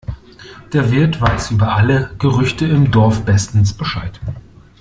[0.73, 4.19] Der Wirt weiß über alle Gerüchte im Dorf bestens Bescheid.